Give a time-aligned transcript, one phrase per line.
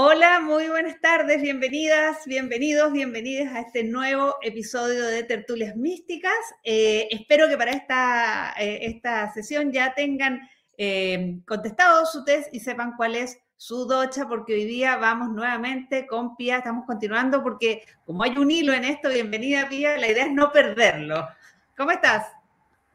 [0.00, 6.38] Hola, muy buenas tardes, bienvenidas, bienvenidos, bienvenidas a este nuevo episodio de Tertulias Místicas.
[6.62, 12.60] Eh, espero que para esta, eh, esta sesión ya tengan eh, contestado su test y
[12.60, 17.82] sepan cuál es su docha, porque hoy día vamos nuevamente con Pía, estamos continuando porque
[18.06, 21.26] como hay un hilo en esto, bienvenida Pía, la idea es no perderlo.
[21.76, 22.24] ¿Cómo estás?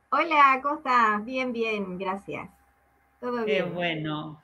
[0.09, 1.25] Hola, ¿cómo estás?
[1.25, 2.49] Bien, bien, gracias.
[3.19, 3.73] Todo Qué bien.
[3.73, 4.42] bueno.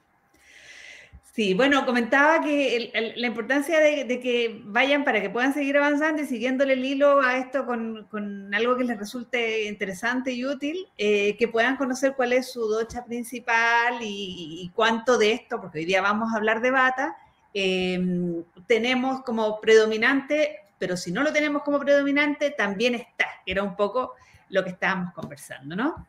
[1.34, 6.26] Sí, bueno, comentaba que la importancia de, que vayan para que puedan seguir avanzando y
[6.26, 11.48] siguiéndole el hilo a esto con, algo que les resulte interesante y útil, eh, que
[11.48, 16.34] puedan conocer cuál es su docha principal y, cuánto de esto, porque hoy día vamos
[16.34, 17.16] a hablar de bata,
[17.54, 23.64] eh, tenemos como predominante, pero si no lo tenemos como predominante, también está, que era
[23.64, 24.16] un poco
[24.50, 26.08] lo que estábamos conversando, ¿no?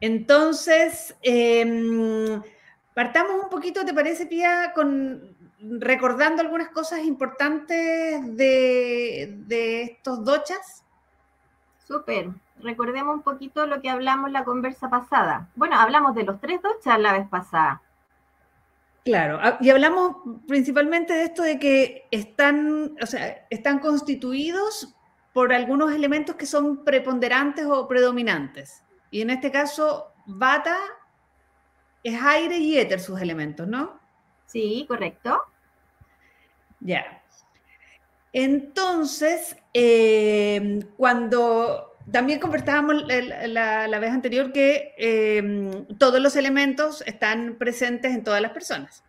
[0.00, 2.42] Entonces, em,
[2.96, 10.82] partamos un poquito, ¿te parece, Pía, con recordando algunas cosas importantes de, de estos dochas?
[11.86, 12.30] Súper.
[12.58, 15.50] Recordemos un poquito lo que hablamos la conversa pasada.
[15.56, 17.82] Bueno, hablamos de los tres dochas la vez pasada.
[19.04, 20.16] Claro, ah, y hablamos
[20.48, 24.96] principalmente de esto de que están, o sea, están constituidos
[25.34, 28.82] por algunos elementos que son preponderantes o predominantes.
[29.10, 30.78] Y en este caso, bata
[32.08, 33.98] es aire y éter sus elementos, ¿no?
[34.46, 35.40] Sí, correcto.
[36.80, 37.22] Ya.
[38.32, 47.02] Entonces, eh, cuando también conversábamos la, la- la vez anterior que eh, todos los elementos
[47.06, 49.02] están presentes en todas las personas.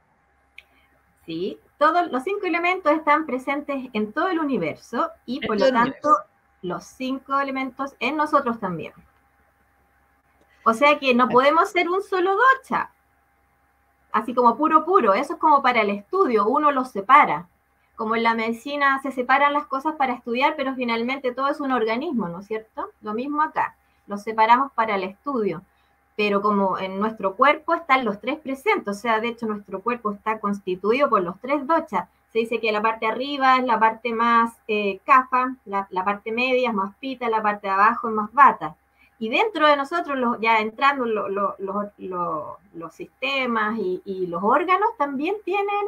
[1.25, 1.59] Sí.
[1.77, 6.09] Todos los cinco elementos están presentes en todo el universo y En por lo tanto
[6.63, 8.93] los cinco elementos en nosotros también.
[10.69, 12.89] O sea que no podemos ser un solo docha.
[14.11, 17.47] Así como puro puro, eso es como para el estudio, uno los separa.
[17.95, 21.71] Como en la medicina se separan las cosas para estudiar, pero finalmente todo es un
[21.71, 22.89] organismo, ¿no es cierto?
[22.99, 25.61] Lo mismo acá, los separamos para el estudio.
[26.17, 30.11] Pero como en nuestro cuerpo están los tres presentes, o sea, de hecho nuestro cuerpo
[30.11, 32.09] está constituido por los tres dochas.
[32.33, 36.03] Se dice que la parte de arriba es la parte más eh, cafa, la, la
[36.03, 38.75] parte media es más pita, la parte de abajo es más bata.
[39.19, 44.27] Y dentro de nosotros, los- ya entrando lo- lo- lo- lo- los sistemas y, y
[44.27, 45.85] los órganos también tienen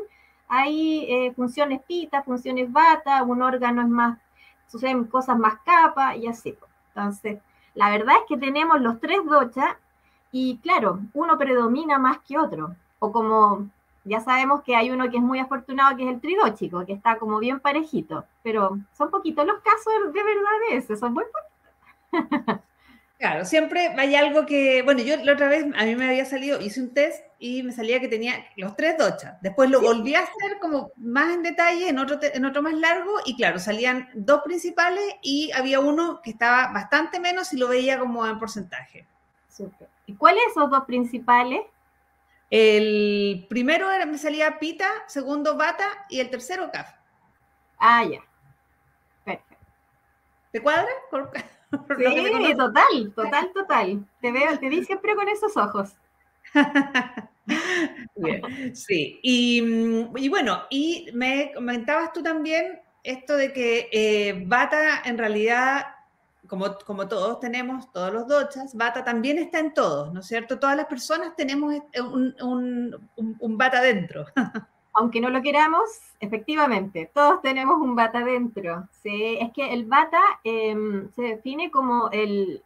[0.48, 4.18] ahí eh, funciones pita, funciones bata, un órgano es más,
[4.68, 6.54] suceden cosas más capa y así.
[6.54, 6.72] pues.
[6.96, 7.40] Entonces,
[7.76, 9.76] la verdad es que tenemos los tres dochas
[10.32, 12.76] y claro, uno predomina más que otro.
[13.00, 13.68] O como
[14.06, 17.18] ya sabemos que hay uno que es muy afortunado, que es el tridóchico, que está
[17.20, 18.26] como bien parejito.
[18.44, 22.62] Pero son poquitos los casos de verdad de ese, son muy poquitos.
[23.20, 26.62] Claro, siempre hay algo que, bueno, yo la otra vez a mí me había salido,
[26.62, 29.36] hice un test y me salía que tenía los tres dochas.
[29.42, 33.12] Después lo volví a hacer como más en detalle, en otro, en otro más largo,
[33.26, 38.00] y claro, salían dos principales y había uno que estaba bastante menos y lo veía
[38.00, 39.06] como en porcentaje.
[39.50, 39.90] Súper.
[40.06, 41.60] ¿Y cuáles esos dos principales?
[42.50, 46.94] El primero era, me salía pita, segundo bata y el tercero caf.
[47.80, 48.22] Ah, ya.
[49.26, 49.58] Perfecto.
[50.54, 50.88] ¿Te cuadra?
[51.98, 54.06] Sí, total, total, total.
[54.22, 55.94] Te veo, te vi siempre con esos ojos.
[58.16, 59.20] Bien, sí.
[59.24, 65.18] Y, mm, y bueno, y me comentabas tú también esto de que eh, Bata en
[65.18, 65.86] realidad,
[66.48, 70.60] como, como todos tenemos, todos los dochas, Bata también está en todos, ¿no es cierto?
[70.60, 74.26] Todas las personas tenemos este- un, un, un- un Bata dentro.
[74.94, 75.82] Aunque no lo queramos,
[76.20, 78.88] efectivamente, todos tenemos un bata dentro.
[79.04, 82.64] Es que el bata em, se define como el,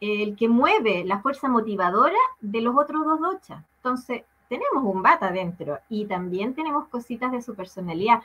[0.00, 3.64] el que mueve la fuerza motivadora de los otros dos dochas.
[3.76, 8.22] Entonces, tenemos un bata dentro y también tenemos cositas de su personalidad.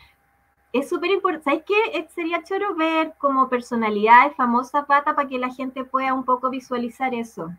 [0.73, 1.43] Es súper importante.
[1.43, 1.97] ¿Sabes qué?
[1.99, 6.49] Eh, Sería choro ver como personalidades famosas bata para que la gente pueda un poco
[6.49, 7.51] visualizar eso.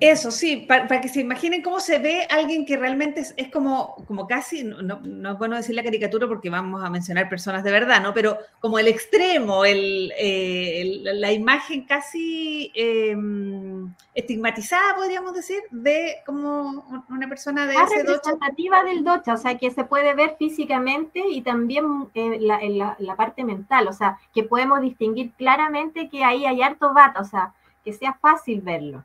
[0.00, 4.26] Eso, sí, para, que se imaginen cómo se ve alguien que realmente es, como, como
[4.26, 8.02] casi, no, no, es bueno decir la caricatura porque vamos a mencionar personas de verdad,
[8.02, 8.12] ¿no?
[8.12, 16.84] Pero como el extremo, el, eh, la imagen casi em, estigmatizada, podríamos decir, de como
[17.08, 21.40] una persona de ese representativa del docha, o sea, que se puede ver físicamente y
[21.42, 26.62] también en la, la parte mental, o sea, que podemos distinguir claramente que ahí hay
[26.62, 27.54] harto bata, o sea,
[27.84, 29.04] que sea fácil verlo.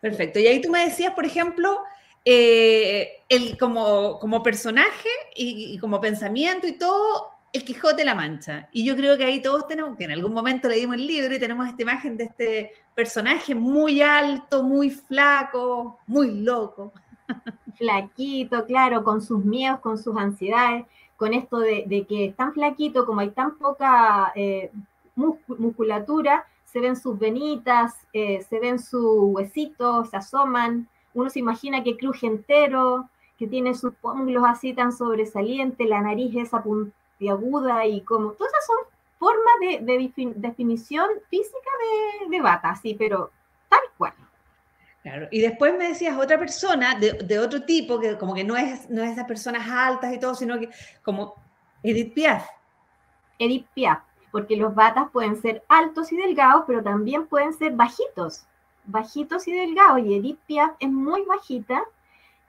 [0.00, 0.38] Perfecto.
[0.38, 1.80] Y ahí tú me decías, por ejemplo,
[2.24, 8.68] eh, el, como, como personaje y, como pensamiento y todo, el Quijote de la Mancha.
[8.72, 11.38] Y yo creo que ahí todos tenemos, que en algún momento leímos el libro y
[11.38, 16.92] tenemos esta imagen de este personaje muy alto, muy flaco, muy loco.
[17.76, 20.84] Flaquito, claro, con sus miedos, con sus ansiedades,
[21.16, 24.70] con esto de, que es tan flaquito, como hay tan poca eh,
[25.14, 31.82] musculatura, se ven sus venitas, eh, se ven sus huesitos, se asoman, uno se imagina
[31.82, 33.08] que cruje entero,
[33.38, 38.66] que tiene sus pómulos así tan sobresalientes, la nariz esa puntiaguda y como, todas esas
[38.66, 38.76] son
[39.18, 41.70] formas de, definición física
[42.28, 43.30] de, bata, sí, pero
[43.68, 44.12] tal cual.
[45.02, 48.88] Claro, y después me decías otra persona de, otro tipo, que como que no es,
[48.90, 50.68] no es esas personas altas y todo, sino que
[51.02, 51.34] como
[51.82, 52.46] Edith Piaf.
[53.38, 54.00] Edith Piaf,
[54.30, 58.44] porque los batas pueden ser altos y delgados, pero también pueden ser bajitos,
[58.84, 60.00] bajitos y delgados.
[60.00, 61.82] Y Edith Piaf es muy bajita,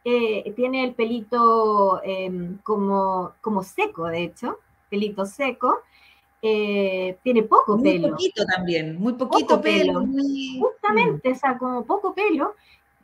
[0.03, 5.79] eh, tiene el pelito em, como, como seco, de hecho, pelito seco.
[6.43, 8.07] Eh, tiene poco pelo.
[8.07, 10.03] Muy poquito también, muy poquito pelo.
[10.59, 12.55] Justamente, o sea, como poco pelo,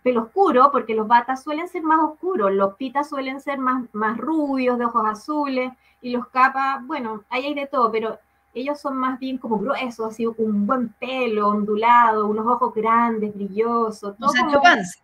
[0.02, 4.18] pelo oscuro, porque los batas suelen ser más oscuros, los pitas suelen ser más, más
[4.18, 5.72] rubios, de ojos azules,
[6.02, 8.18] y los capas, bueno, ahí hay de todo, pero
[8.54, 14.16] ellos son más bien como gruesos, así un buen pelo ondulado, unos ojos grandes, brillosos.
[14.18, 15.00] Sancho Panza.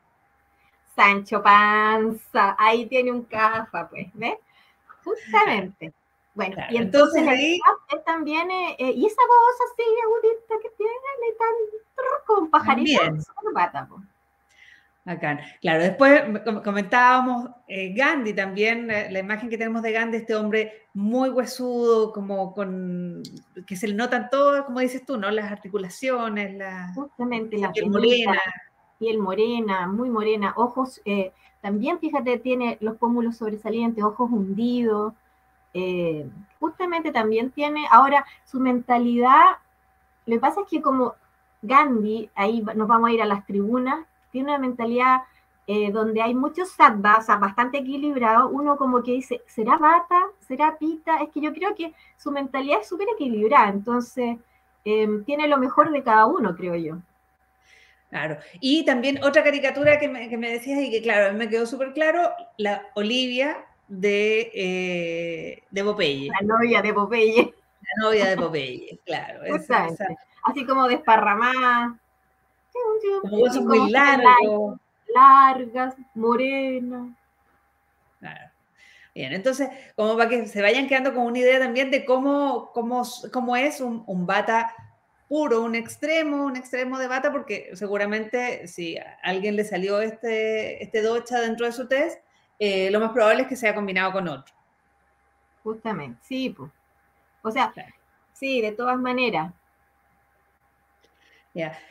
[0.95, 4.38] Sancho Panza, ahí tiene un cafa, pues, ¿ves?
[5.04, 5.94] Justamente.
[6.36, 7.60] Bueno, y entonces, ahí
[7.95, 10.94] es también, eh, eh, y esa voz así agudita que tiene,
[11.38, 14.01] tan con pajaritos, pata, pues.
[15.59, 16.23] Claro, después
[16.63, 22.53] comentábamos eh, Gandhi también, la, imagen que tenemos de Gandhi, este hombre muy huesudo, como
[22.53, 23.21] con
[23.67, 25.29] que se le notan todo, como dices tú, ¿no?
[25.29, 28.39] Las articulaciones, la, Justamente, la, piel morena.
[28.97, 35.13] Piel morena, muy morena, ojos, eh, también fíjate, tiene los pómulos sobresalientes, ojos hundidos.
[35.73, 36.29] Eh,
[36.59, 39.57] justamente también tiene, ahora su mentalidad,
[40.25, 41.15] lo que pasa es que como
[41.61, 45.21] Gandhi, ahí nos vamos a ir a las tribunas, tiene una mentalidad
[45.65, 50.24] eh, donde hay muchos sattva, o sea, bastante equilibrado, uno como que dice, ¿será bata?
[50.45, 51.21] ¿Será pita?
[51.21, 54.38] Es que yo creo que su mentalidad es súper equilibrada, entonces
[54.83, 56.97] em, tiene lo mejor de cada uno, creo yo.
[58.09, 58.38] Claro.
[58.59, 61.94] Y también otra caricatura que me, que me decías y que, claro, me quedó súper
[61.94, 66.27] claro, la Olivia de, eh, de Popeye.
[66.27, 67.53] La novia de Popeye.
[67.81, 69.39] La novia de Popeye, claro.
[70.44, 71.97] Así como desparramada.
[73.22, 74.80] Como muy largo.
[75.14, 77.10] Largas, morenas.
[78.20, 78.54] Claro.
[79.14, 83.04] Bien, entonces, como para que se vayan quedando con una idea también de cómo, cómo,
[83.31, 84.74] cómo es un, bata
[85.28, 90.84] puro, un extremo, un extremo de bata, porque seguramente si a alguien le salió este,
[90.84, 92.20] este docha dentro de su test,
[92.58, 94.54] eh, lo más probable es que sea combinado con otro.
[95.64, 96.72] Justamente, sí, pues.
[97.44, 97.72] O sea,
[98.34, 99.53] sí, de todas maneras,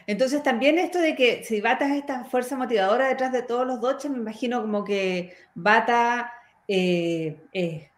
[0.06, 3.80] entonces también esto de que si Bata es esta fuerza motivadora detrás de todos los
[3.80, 6.32] doches, me imagino como que Bata
[6.66, 7.88] eh,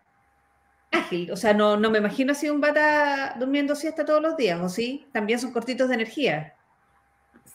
[0.91, 4.61] ágil, o sea, no, no me imagino así un Bata durmiendo siesta todos los días,
[4.61, 5.07] ¿o sí?
[5.13, 6.55] También son cortitos de energía.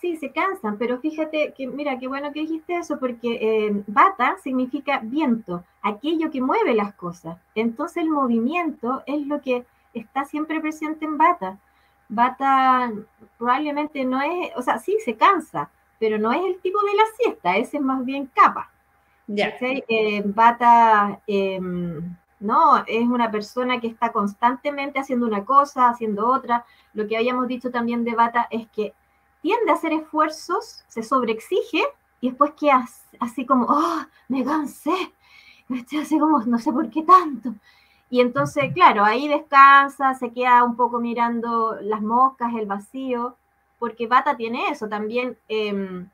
[0.02, 4.38] Sí, se cansan, pero fíjate que, mira, qué bueno que dijiste eso, porque eh, bata
[4.42, 7.38] significa viento, aquello que mueve las cosas.
[7.54, 11.58] Entonces el movimiento es lo que está siempre presente en bata.
[12.10, 12.92] Bata
[13.38, 17.04] probablemente no es, o sea, sí se cansa, pero no es el tipo de la
[17.18, 18.70] siesta, ese es más bien capa.
[19.28, 19.56] Ya.
[19.62, 26.66] Eh, Bata, em, no, es una persona que está constantemente haciendo una cosa, haciendo otra.
[26.94, 28.94] Lo que habíamos dicho también de Bata es que
[29.42, 31.84] tiende a hacer esfuerzos, se sobreexige
[32.22, 32.86] y después queda
[33.20, 35.14] así como, oh, me cansé,
[36.02, 37.54] así como, no sé por qué tanto.
[38.10, 43.36] Y entonces, claro, ahí descansa, se queda un poco mirando las moscas, el vacío,
[43.78, 46.10] porque Bata tiene eso, también em,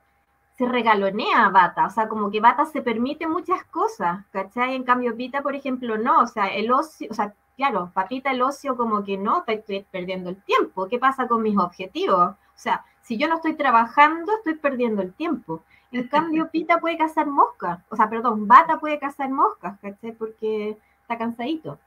[0.58, 4.76] se regalonea Bata, o sea, como que Bata se permite muchas cosas, ¿cachai?
[4.76, 8.42] En cambio, Pita, por ejemplo, no, o sea, el ocio, o sea, claro, Papita el
[8.42, 12.32] ocio como que no, estoy perdiendo el tiempo, ¿qué pasa con mis objetivos?
[12.32, 15.64] O sea, si yo no estoy trabajando, estoy perdiendo el tiempo.
[15.92, 20.14] En cambio, Pita puede cazar moscas, o sea, perdón, Bata puede cazar moscas, ¿cachai?
[20.14, 21.80] Porque está cansadito.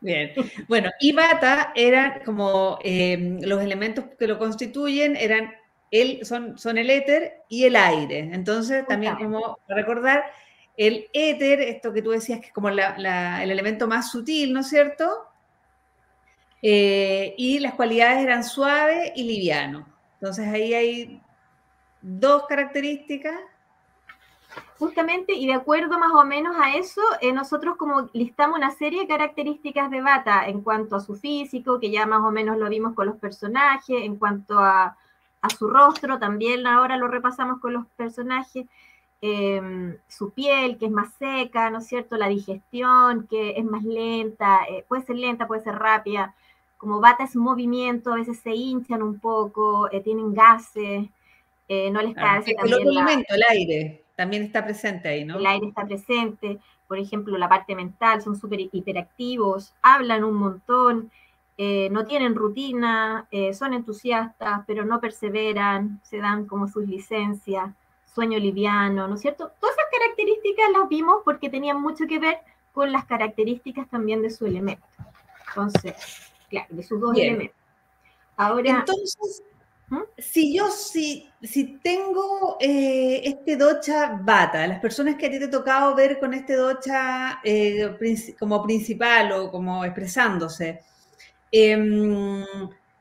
[0.00, 0.32] Bien.
[0.68, 5.52] Bueno, y Bata eran como eh, los elementos que lo constituyen, eran
[5.90, 8.18] el, son, son el éter y el aire.
[8.32, 10.24] Entonces, también como recordar,
[10.76, 14.52] el éter, esto que tú decías que es como la, la, el elemento más sutil,
[14.52, 15.28] ¿no es cierto?
[16.62, 19.86] Eh, y las cualidades eran suave y liviano.
[20.14, 21.22] Entonces ahí hay
[22.00, 23.38] dos características.
[24.78, 29.02] Justamente, y de acuerdo más o menos a eso, eh, nosotros como listamos una serie
[29.02, 32.68] de características de Bata en cuanto a su físico, que ya más o menos lo
[32.68, 34.96] vimos con los personajes, en cuanto a,
[35.40, 38.66] a su rostro, también ahora lo repasamos con los personajes,
[39.26, 42.16] eh, su piel, que es más seca, ¿no es cierto?
[42.16, 46.34] La digestión, que es más lenta, eh, puede ser lenta, puede ser rápida.
[46.76, 51.08] Como Bata es movimiento, a veces se hinchan un poco, eh, tienen gases,
[51.68, 55.38] no les Ah, cae el otro elemento, el aire, también está presente ahí, ¿no?
[55.38, 61.10] el aire está presente, por ejemplo, la parte mental, son súper hiperactivos, hablan un montón,
[61.56, 67.70] eh, no tienen rutina, eh, son entusiastas, pero no perseveran, se dan como sus licencias,
[68.12, 69.50] sueño liviano, ¿no es cierto?
[69.60, 72.38] Todas esas características las vimos porque tenían mucho que ver
[72.72, 74.86] con las características también de su elemento.
[75.48, 75.94] Entonces,
[76.48, 77.28] claro, de sus dos Bien.
[77.28, 77.56] elementos.
[78.36, 79.42] Ahora, Entonces.
[80.18, 85.46] Si yo si, si tengo eh, este docha bata, las personas que a ti te
[85.46, 87.96] ha tocado ver con este docha eh,
[88.38, 90.80] como principal o como expresándose,
[91.52, 92.44] em,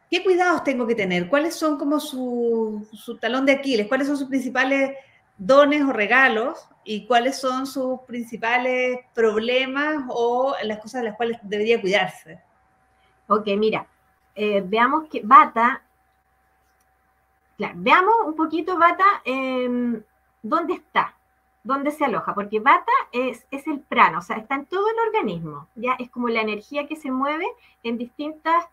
[0.09, 1.29] ¿qué cuidados tengo que tener?
[1.29, 3.87] ¿Cuáles son como su, su talón de Aquiles?
[3.87, 4.91] ¿Cuáles son sus principales
[5.37, 6.67] dones o regalos?
[6.83, 12.39] ¿Y cuáles son sus principales problemas o las cosas de las cuales debería cuidarse?
[13.27, 13.87] Ok, mira,
[14.35, 15.81] eh, veamos que Bata,
[17.57, 20.01] claro, veamos un poquito Bata, em,
[20.41, 21.15] dónde está,
[21.63, 25.67] dónde se aloja, porque Bata es, el prano, o sea, está en todo el organismo,
[25.75, 27.47] ya es como la energía que se mueve
[27.83, 28.65] en distintas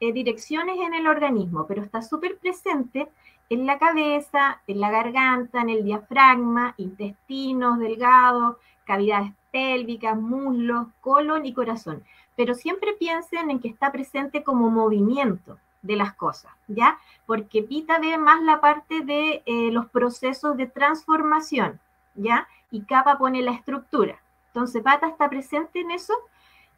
[0.00, 3.08] eh, direcciones en el organismo, pero está súper presente
[3.48, 11.46] en la cabeza, en la garganta, en el diafragma, intestinos delgados, cavidades pélvicas, muslos, colon
[11.46, 12.02] y corazón.
[12.36, 16.98] Pero siempre piensen en que está presente como movimiento de las cosas, ¿ya?
[17.26, 21.78] Porque Pita ve más la parte de eh, los procesos de transformación,
[22.14, 22.48] ¿ya?
[22.70, 24.18] Y Capa pone la estructura.
[24.48, 26.14] Entonces, Pata está presente en eso,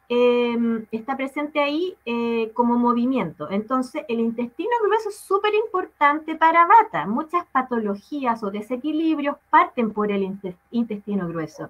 [0.09, 3.49] eh, está presente ahí eh, como movimiento.
[3.49, 7.05] Entonces, el intestino grueso es súper importante para Bata.
[7.05, 11.69] Muchas patologías o desequilibrios parten por el inte- intestino grueso.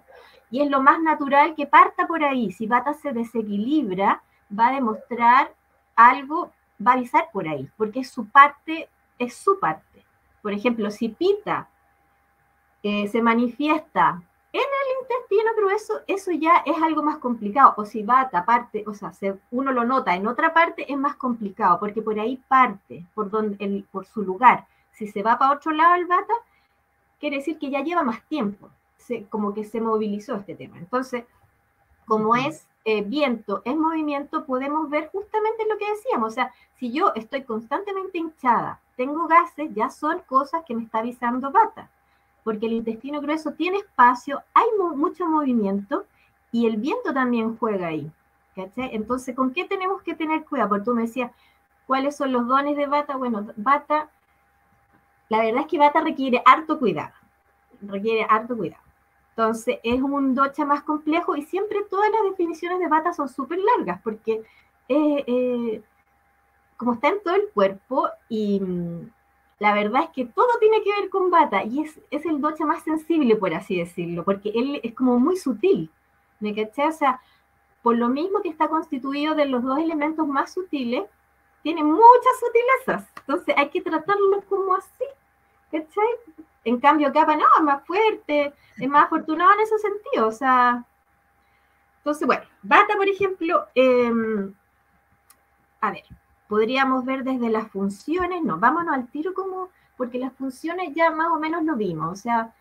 [0.50, 2.52] Y es lo más natural que parta por ahí.
[2.52, 4.24] Si Bata se desequilibra,
[4.58, 5.54] va a demostrar
[5.96, 6.52] algo,
[6.86, 10.04] va a avisar por ahí, porque es su parte, es su parte.
[10.42, 11.68] Por ejemplo, si Pita
[12.84, 14.22] eh, se manifiesta
[14.54, 17.74] en el intestino grueso, eso ya es algo más complicado.
[17.78, 21.16] O si Bata parte, o sea, se- uno lo nota en otra parte, es más
[21.16, 24.66] complicado, porque por ahí parte, por, donde, el, por su lugar.
[24.92, 26.34] Si se va para otro lado el Bata,
[27.20, 30.78] quiere decir que ya lleva más tiempo se, como que se movilizó este tema.
[30.78, 31.24] Entonces,
[32.06, 36.28] como es eh, viento, es movimiento, podemos ver justamente lo que decíamos.
[36.32, 41.00] O sea, si yo estoy constantemente hinchada, tengo gases, ya son cosas que me está
[41.00, 41.90] avisando Bata.
[42.46, 46.06] Porque el intestino grueso tiene espacio, hay mu- mucho movimiento
[46.52, 48.10] y el viento también juega ahí.
[48.56, 48.96] ¿cachai?
[48.96, 50.70] Entonces, ¿con qué tenemos que tener cuidado?
[50.70, 51.32] Porque tú me decías,
[51.88, 53.18] ¿cuáles son los dones de Bata?
[53.18, 54.10] Bueno, Bata,
[55.30, 57.12] la verdad es que Bata requiere harto cuidado.
[57.82, 58.82] Requiere harto cuidado.
[59.38, 63.60] Entonces, es un docha más complejo y siempre todas las definiciones de bata son súper
[63.60, 64.44] largas porque
[64.90, 65.84] eh, eh,
[66.76, 69.12] como está en todo el cuerpo y mm,
[69.60, 72.66] la verdad es que todo tiene que ver con bata y es, es el docha
[72.66, 75.92] más sensible, por así decirlo, porque él es como muy sutil,
[76.40, 76.88] ¿me caché?
[76.88, 77.22] O sea,
[77.84, 81.04] por lo mismo que está constituido de los dos elementos más sutiles,
[81.62, 85.06] tiene muchas sutilezas, entonces hay que tratarlo como así,
[85.72, 86.10] ¿cachai?
[86.68, 90.28] En cambio, Capa no, es más fuerte, es más afortunado en ese sentido.
[90.28, 90.86] O sea,
[92.00, 94.12] entonces, bueno, Bata, por ejemplo, eh,
[95.80, 96.04] a ver,
[96.50, 101.30] podríamos ver desde las funciones, no, vámonos al tiro como, porque las funciones ya más
[101.32, 102.54] o menos lo vimos, o sea,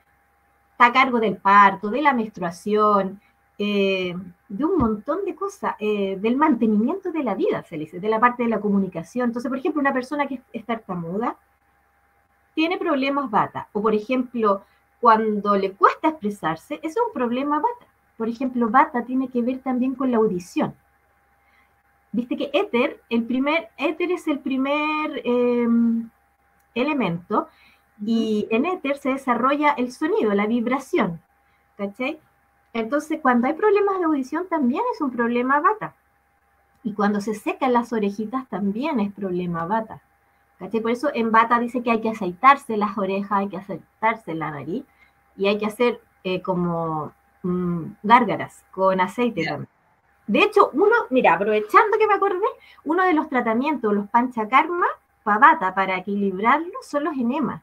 [0.70, 3.20] está a cargo del parto, de la menstruación,
[3.58, 4.14] eh,
[4.48, 8.20] de un montón de cosas, eh, del mantenimiento de la vida, se dice, de la
[8.20, 9.30] parte de la comunicación.
[9.30, 11.36] Entonces, por ejemplo, una persona que es tartamuda
[12.56, 14.64] tiene problemas bata, o por ejemplo,
[14.98, 17.86] cuando le cuesta expresarse, es un problema bata.
[18.16, 20.74] Por ejemplo, bata tiene que ver también con la audición.
[22.12, 26.08] viste que éter, el primer, éter es el primer em,
[26.74, 27.48] elemento
[28.02, 31.20] y en éter se desarrolla el sonido, la vibración,
[31.76, 32.18] ¿cachai?
[32.72, 35.94] Entonces, cuando hay problemas de audición también es un problema bata.
[36.82, 40.00] Y cuando se secan las orejitas también es problema bata.
[40.58, 40.80] ¿Cachai?
[40.80, 44.50] Por eso en bata dice que hay que aceitarse las orejas, hay que aceitarse la
[44.50, 44.84] nariz
[45.36, 49.68] y hay que hacer eh, como mm, gárgaras con aceite también.
[50.26, 52.46] De hecho, uno, mira, aprovechando que me acordé,
[52.84, 54.86] uno de los tratamientos, los panchakarma,
[55.24, 57.62] bata para equilibrarlo, son los enemas.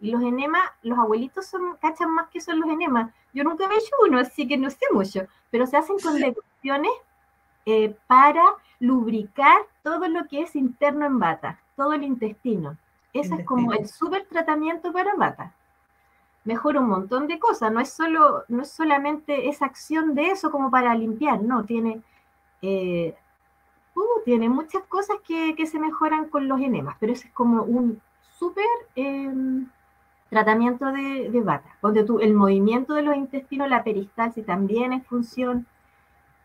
[0.00, 3.10] Y los enemas, los abuelitos son, cachan más que son los enemas.
[3.32, 6.92] Yo nunca he hecho uno, así que no sé mucho, pero se hacen con lecciones
[7.64, 8.42] eh, para
[8.80, 12.76] lubricar todo lo que es interno en bata, todo el intestino.
[13.12, 15.52] Ese es como el súper tratamiento para bata.
[16.44, 20.50] Mejora un montón de cosas, no es, solo, no es solamente esa acción de eso
[20.50, 22.02] como para limpiar, no, tiene,
[22.62, 23.14] eh,
[23.94, 28.00] uh, tiene muchas cosas que, se mejoran con los enemas, pero ese es como un
[28.38, 28.64] súper
[28.96, 29.68] em,
[30.30, 35.06] tratamiento de, de bata, donde tú, el movimiento de los intestinos, la peristalsis también es
[35.06, 35.66] función.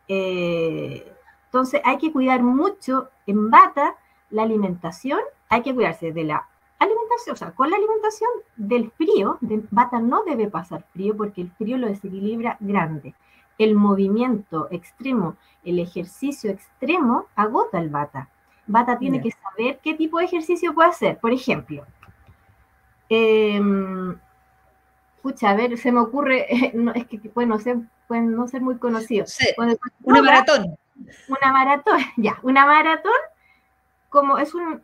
[0.07, 1.11] Eh,
[1.45, 3.95] entonces hay que cuidar mucho en bata
[4.29, 5.19] la alimentación,
[5.49, 6.47] hay que cuidarse de la
[6.79, 11.41] alimentación, o sea, con la alimentación del frío, de bata no debe pasar frío porque
[11.41, 13.13] el frío lo desequilibra grande.
[13.57, 18.29] El movimiento extremo, el ejercicio extremo agota el bata.
[18.67, 21.17] Bata tiene que saber qué tipo de ejercicio puede hacer.
[21.17, 21.85] Por ejemplo,
[23.09, 23.59] eh,
[25.41, 26.45] a ver, se me ocurre,
[26.95, 29.37] es que bueno, se, pueden no ser muy conocidos.
[30.03, 30.77] una maratón.
[31.27, 33.11] Una maratón, ya, una maratón,
[34.17, 34.81] como es un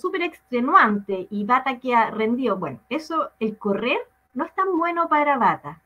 [0.00, 3.98] súper extenuante y Bata que ha rendido, bueno, eso, el correr
[4.32, 5.80] no es tan bueno para Bata.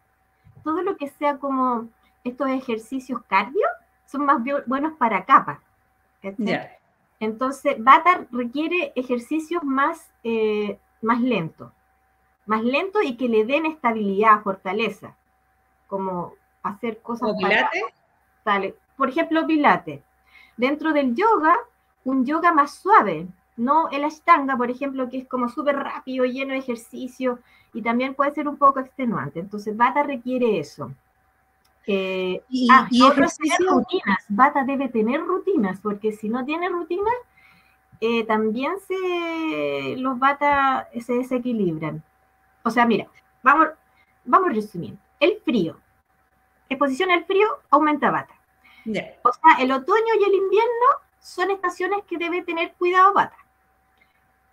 [0.62, 1.88] Todo lo que sea como
[2.24, 3.66] estos ejercicios cardio
[4.04, 5.62] son más buenos para capa.
[7.20, 11.72] Entonces, Bata requiere ejercicios más, eh, más lentos
[12.44, 15.14] más lento y que le den estabilidad, fortaleza,
[15.86, 17.30] como hacer cosas.
[17.30, 17.84] ¿O pilates?
[18.96, 20.02] Por ejemplo, pilates.
[20.56, 21.56] Dentro del yoga,
[22.04, 26.52] un yoga más suave, no el ashtanga, por ejemplo, que es como súper rápido, lleno
[26.52, 27.40] de ejercicio
[27.72, 29.40] y también puede ser un poco extenuante.
[29.40, 30.92] Entonces, Bata requiere eso.
[31.86, 34.24] Eh, y, ah, rutinas.
[34.28, 37.14] Bata debe tener rutinas, porque si no tiene rutinas,
[38.00, 42.02] eh, también se, los Bata se desequilibran.
[42.62, 43.06] O sea, mira,
[43.42, 43.68] vamos,
[44.24, 45.00] vamos resumiendo.
[45.18, 45.76] El frío.
[46.68, 48.34] Exposición al frío aumenta bata.
[49.22, 50.86] O sea, el otoño y el invierno
[51.20, 53.36] son estaciones que debe tener cuidado bata.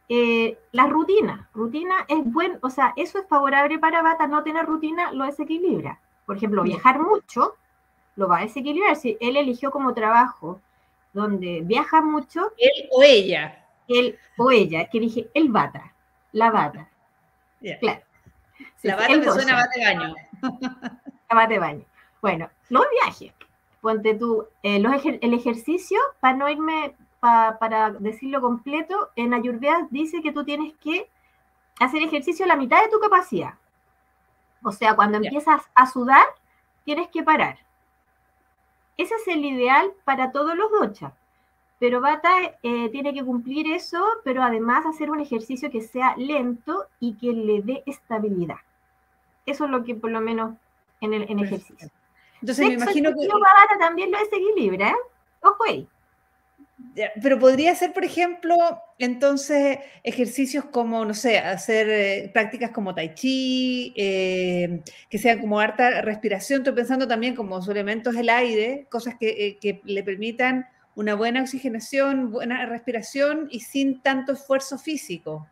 [0.09, 4.65] Eh, la rutina, rutina es bueno, o sea, eso es favorable para bata, no tener
[4.65, 5.99] rutina lo desequilibra.
[6.25, 7.55] Por ejemplo, viajar mucho
[8.15, 8.95] lo va a desequilibrar.
[8.95, 10.61] Si él eligió como trabajo
[11.13, 12.53] donde viaja mucho.
[12.57, 13.65] Él o ella.
[13.87, 15.93] Él o ella, que dije, el bata,
[16.31, 16.89] la bata.
[17.79, 18.01] Claro.
[18.83, 20.15] la bata me suena a bate baño.
[21.29, 21.83] La bate baño.
[22.21, 23.33] Bueno, los viajes.
[23.87, 24.83] Ponte tú, eh,
[25.21, 31.09] el ejercicio, para no irme, para decirlo completo, en Ayurveda dice que tú tienes que
[31.79, 33.53] hacer ejercicio a la mitad de tu capacidad.
[34.61, 36.25] O sea, cuando empiezas a sudar,
[36.83, 37.59] tienes que parar.
[38.97, 41.13] Ese es el ideal para todos los dochas.
[41.79, 42.29] Pero Bata
[42.61, 47.31] eh, tiene que cumplir eso, pero además hacer un ejercicio que sea lento y que
[47.31, 48.59] le dé estabilidad.
[49.45, 50.55] Eso es lo que por lo menos
[50.99, 51.89] en el en ejercicio.
[52.41, 53.27] Entonces me imagino que...
[53.79, 54.95] También lo desequilibra, ¿eh?
[55.41, 55.87] Ojo ahí.
[57.21, 58.55] Pero podría ser, por ejemplo,
[58.99, 66.01] entonces ejercicios como, no sé, hacer eh, prácticas como tai chi, que sean como harta
[66.01, 66.61] respiración.
[66.61, 71.41] Estoy pensando también como su elementos el aire, cosas que, que le permitan una buena
[71.41, 75.47] oxigenación, buena respiración y sin tanto esfuerzo físico.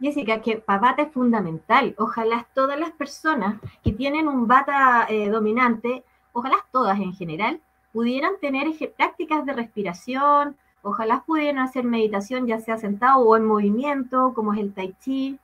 [0.00, 1.94] Jessica, que para bata es fundamental.
[1.98, 7.60] Ojalá todas las personas que tienen un bata eh, dominante, ojalá todas en general,
[7.92, 14.32] pudieran tener prácticas de respiración, ojalá pudieran hacer meditación ya sea sentado o en movimiento,
[14.34, 15.38] como es el tai chi.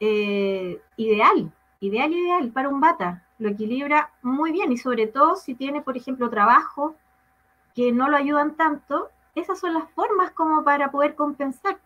[0.00, 3.22] Eh, ideal, ideal, ideal para un bata.
[3.38, 6.94] Lo equilibra muy bien y sobre todo si tiene, por ejemplo, trabajo
[7.74, 11.78] que no lo ayudan tanto, esas son las formas como para poder compensar.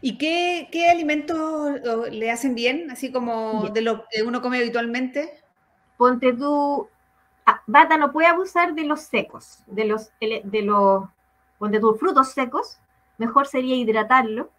[0.00, 5.42] ¿Y qué, alimentos le hacen bien, así como de lo que uno come habitualmente?
[5.96, 6.88] Ponte tú,
[7.46, 11.04] ah, Bata no puede abusar de los secos, de los, de los,
[11.58, 12.78] ponte tú, frutos secos,
[13.18, 14.50] mejor sería hidratarlo.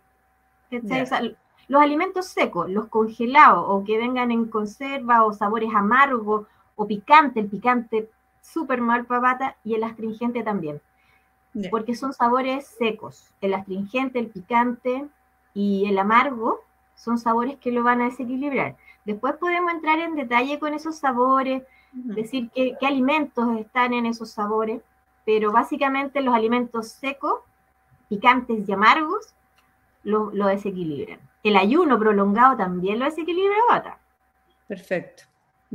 [0.69, 7.39] los alimentos secos, los congelados o que vengan en conserva o sabores amargos o picante,
[7.39, 8.09] el picante
[8.41, 10.81] súper mal para bata y el astringente también.
[11.69, 13.29] Porque son sabores secos.
[13.39, 15.05] El astringente, el picante
[15.53, 16.61] y el amargo
[16.95, 18.75] son sabores que lo van a desequilibrar.
[19.05, 24.81] Después podemos entrar en detalle con esos sabores, decir qué, alimentos están en esos sabores,
[25.25, 27.41] pero básicamente los alimentos secos,
[28.09, 29.33] picantes y amargos
[30.03, 31.19] lo, lo desequilibran.
[31.43, 33.99] El ayuno prolongado también lo desequilibra bata.
[34.67, 35.23] Perfecto.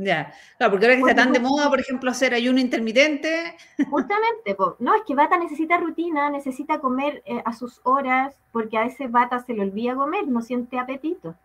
[0.01, 3.57] Ya, claro, porque ahora que está tan de moda, por ejemplo, hacer ayuno intermitente.
[3.89, 8.85] Justamente, no, es que Bata necesita rutina, necesita comer eh, a sus horas, porque a
[8.85, 11.35] veces Bata se le olvida comer, no siente apetito.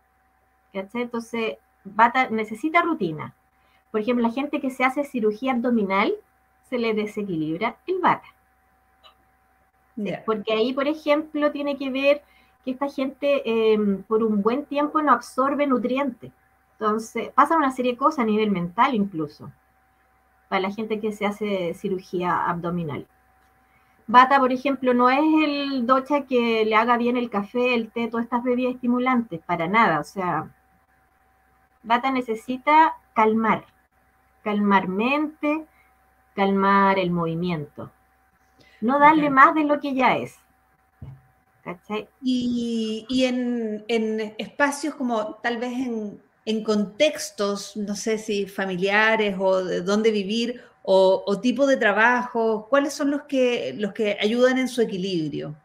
[0.71, 1.01] ¿Cachai?
[1.01, 3.35] Entonces, Bata necesita rutina.
[3.91, 6.15] Por ejemplo, la gente que se hace cirugía abdominal,
[6.69, 8.29] se le desequilibra el Bata.
[10.25, 12.21] Porque ahí, por ejemplo, tiene que ver
[12.63, 16.31] que esta gente em, por un buen tiempo no absorbe nutrientes.
[16.79, 19.51] Entonces, pasa una serie de cosas a nivel mental incluso,
[20.49, 23.07] para la gente que se hace cirugía abdominal.
[24.07, 28.07] Bata, por ejemplo, no es el docha que le haga bien el café, el té,
[28.07, 29.99] todas estas bebidas estimulantes, para nada.
[29.99, 30.51] O sea,
[31.81, 33.65] Bata necesita calmar,
[34.43, 35.65] calmar mente,
[36.35, 37.91] calmar el movimiento.
[38.81, 40.37] No darle más de lo que ya es.
[41.63, 42.07] ¿Cachai?
[42.21, 49.63] Y, en, en, espacios como tal vez en, en contextos, no sé si familiares o
[49.63, 52.67] de dónde vivir o, tipo de trabajo?
[52.69, 55.55] ¿Cuáles son los que, los que ayudan en su equilibrio?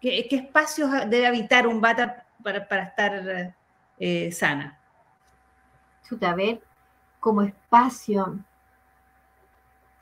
[0.00, 3.54] ¿Qué, espacios debe habitar un bata para, estar
[3.98, 4.78] eh, sana?
[6.06, 6.60] Chuta, a ver,
[7.18, 8.38] como espacio,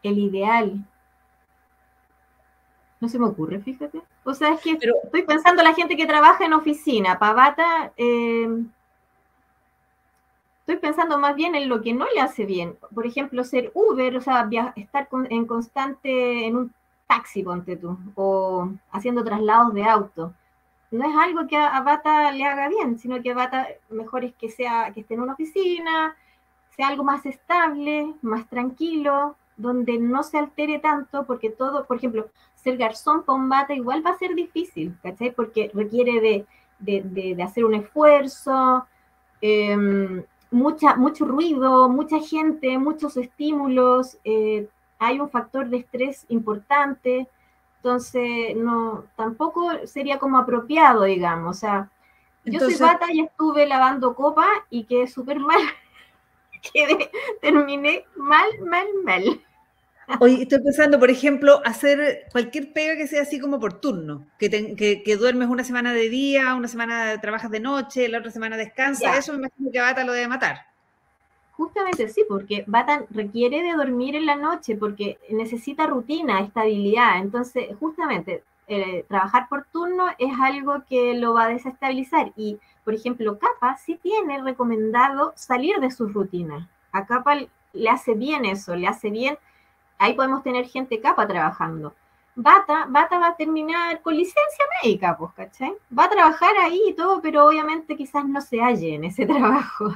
[0.03, 0.85] el ideal.
[3.01, 4.03] No se me ocurre, fíjate.
[4.25, 7.19] O sea, es que estoy pensando en la gente que trabaja en oficina.
[7.19, 8.49] Para bata, eh,
[10.67, 12.79] Estoy pensando más bien en lo que no le hace bien.
[12.95, 16.75] Por ejemplo, ser Uber, o sea, estar en constante en un
[17.07, 20.33] taxi, ponte tú, o haciendo traslados de auto.
[20.91, 24.35] No es algo que a, Bata le haga bien, sino que a Bata mejor es
[24.37, 26.17] que sea que esté en una oficina,
[26.71, 32.31] sea algo más estable, más tranquilo, donde no se altere tanto, porque todo, por ejemplo,
[32.55, 35.31] ser garzón con bata igual va a ser difícil, ¿cachai?
[35.31, 36.47] Porque requiere
[36.81, 38.87] de, hacer un esfuerzo,
[39.43, 40.25] eh,
[40.55, 47.29] mucha, mucho ruido, mucha gente, muchos estímulos, eh, hay un factor de estrés importante,
[47.77, 51.57] entonces no, tampoco sería como apropiado, digamos.
[51.57, 51.91] O sea,
[52.45, 55.61] yo soy bata y estuve lavando copa y quedé súper mal.
[56.73, 59.44] quedé, terminé mal, mal, mal.
[60.21, 64.49] Hoy estoy pensando, por ejemplo, hacer cualquier pega que sea así como por turno, que,
[65.05, 69.19] que, duermes una semana de día, una semana trabajas de noche, la otra semana descansas,
[69.19, 70.67] eso me imagino que Bata lo debe matar.
[71.53, 77.19] Justamente sí, porque Bata requiere de dormir en la noche, porque necesita rutina, estabilidad.
[77.19, 82.33] Entonces, justamente, eh, trabajar por turno es algo que lo va a desestabilizar.
[82.37, 86.69] Y, por ejemplo, Capa sí tiene recomendado salir de su rutina.
[86.93, 87.37] A Capa
[87.73, 89.39] le hace bien eso, le hace bien
[89.99, 91.95] ahí podemos tener gente capa trabajando.
[92.37, 95.73] Bata, Bata va a terminar con licencia médica, pues, ¿cachai?
[95.97, 99.93] Va a trabajar ahí y todo, pero obviamente quizás no se halle en ese trabajo.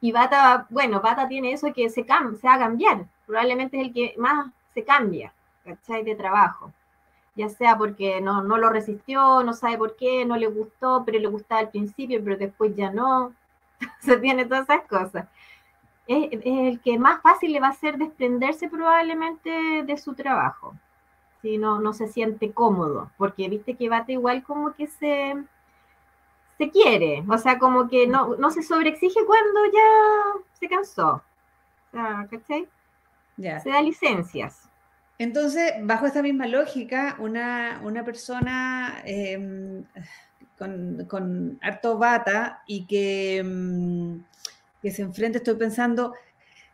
[0.00, 3.06] Y Bata, bueno, Bata tiene eso que se, se va a cambiar.
[3.26, 6.02] Probablemente es el que más se cambia, ¿cachai?
[6.02, 6.72] De trabajo.
[7.36, 11.18] Ya sea porque no, no lo resistió, no sabe por qué, no le gustó, pero
[11.18, 13.34] le gustaba al principio, pero después ya no.
[14.00, 15.26] Se tiene todas esas cosas
[16.10, 19.50] es, el que más fácil le va a ser desprenderse probablemente
[19.84, 20.74] de su trabajo.
[21.42, 25.34] Si no, no se siente cómodo, porque viste que Bate igual como que se,
[26.58, 31.22] se quiere, o sea, como que no, no se sobreexige cuando ya se cansó.
[31.92, 32.68] ¿cachai?
[33.36, 34.68] Se da licencias.
[35.18, 39.84] Entonces, bajo esta misma lógica, una, persona em,
[40.58, 44.22] con, con, harto bata y que em,
[44.80, 46.14] que se enfrenta, estoy pensando,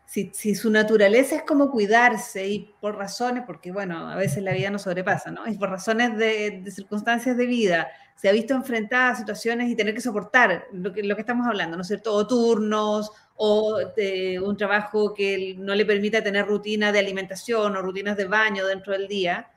[0.05, 4.69] si, su naturaleza es como cuidarse y por razones, porque bueno, a veces la vida
[4.69, 5.45] no sobrepasa, ¿no?
[5.47, 9.93] Y por razones de, circunstancias de vida, se ha visto enfrentada a situaciones y tener
[9.93, 12.13] que soportar lo que, lo que estamos hablando, ¿no es cierto?
[12.13, 13.79] O turnos, o
[14.43, 18.93] un trabajo que no le permita tener rutina de alimentación o rutinas de baño dentro
[18.93, 19.51] del día.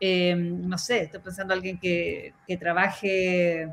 [0.00, 3.72] Eh, no sé, estoy pensando en alguien que trabaje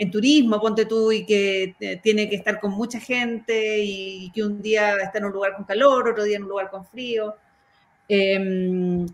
[0.00, 4.42] en turismo, ponte tú, y que eh, tiene que estar con mucha gente y que
[4.42, 7.34] un día está en un lugar con calor, otro día en un lugar con frío.
[8.08, 9.06] Em,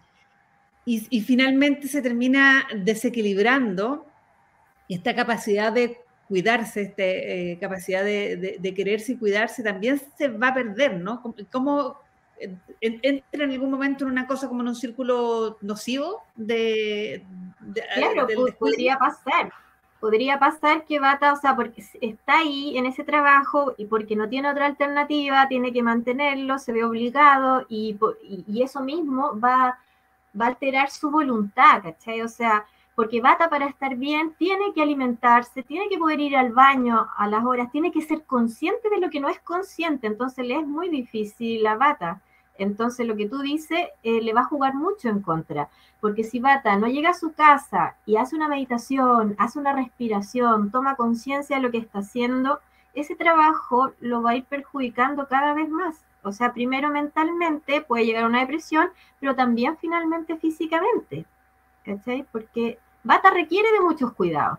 [0.84, 4.06] y, finalmente se termina desequilibrando
[4.86, 10.54] y esta capacidad de cuidarse, esta capacidad de, quererse y cuidarse también se va a
[10.54, 11.20] perder, ¿no?
[11.50, 11.98] ¿Cómo,
[12.80, 17.24] entra en algún momento en una cosa como en un círculo nocivo de...
[17.96, 19.50] claro, podría pasar.
[20.00, 24.28] Podría pasar que Bata, o sea, porque está ahí en ese trabajo y porque no
[24.28, 27.98] tiene otra alternativa, tiene que mantenerlo, se ve obligado y,
[28.46, 29.78] y eso mismo va,
[30.38, 32.20] va a alterar su voluntad, ¿cachai?
[32.20, 36.52] O sea, porque Bata para estar bien tiene que alimentarse, tiene que poder ir al
[36.52, 40.46] baño a las horas, tiene que ser consciente de lo que no es consciente, entonces
[40.46, 42.22] le es muy difícil la Bata.
[42.58, 45.68] Entonces lo que tú dices eh, le va a jugar mucho en contra,
[46.00, 50.70] porque si Bata no llega a su casa y hace una meditación, hace una respiración,
[50.70, 52.60] toma conciencia de lo que está haciendo,
[52.94, 56.04] ese trabajo lo va a ir perjudicando cada vez más.
[56.22, 58.88] O sea, primero mentalmente puede llegar a una depresión,
[59.20, 61.26] pero también finalmente físicamente.
[61.84, 62.26] ¿Cachai?
[62.32, 64.58] Porque Bata requiere de muchos cuidados.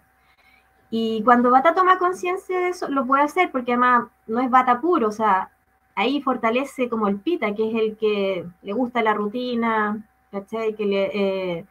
[0.89, 4.79] Y cuando Bata toma conciencia de eso, lo puede hacer porque además no es Bata
[4.79, 5.51] puro, o sea,
[5.97, 10.75] ahí fortalece como el Pita, que es el que le gusta la rutina, ¿cachai?
[10.75, 11.65] Que eh,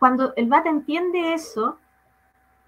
[0.00, 1.78] cuando el Bata entiende eso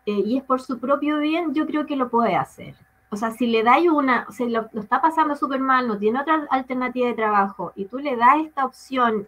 [0.06, 2.76] eh, y es por su propio bien, yo creo que lo puede hacer.
[3.10, 5.98] O sea, si le dais una, o sea, lo, lo está pasando súper mal, no
[5.98, 9.26] tiene otra alternativa de trabajo y tú le das esta opción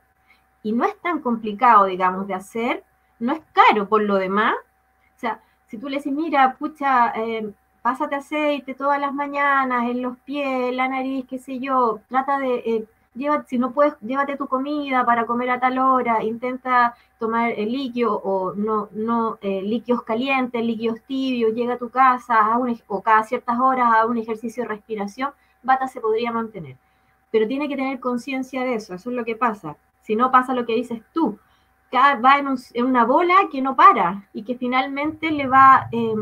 [0.63, 2.85] y no es tan complicado, digamos, de hacer,
[3.19, 4.55] no es caro por lo demás.
[5.17, 7.53] O sea, si tú le dices, mira, pucha, eh,
[7.83, 12.57] pásate aceite todas las mañanas en los pies, la nariz, qué sé yo, trata de,
[12.67, 12.85] eh,
[13.47, 18.15] si no puedes, llévate tu comida para comer a tal hora, intenta tomar el líquido
[18.15, 23.59] o no, no eh, líquidos calientes, líquidos tibios, llega a tu casa o cada ciertas
[23.59, 26.77] horas a un ejercicio de respiración, Bata se podría mantener.
[27.31, 29.77] Pero tiene que tener conciencia de eso, eso es lo que pasa.
[30.03, 31.39] Si no pasa lo que dices tú,
[31.93, 36.15] va en, una bola que no para y que finalmente le va, eh,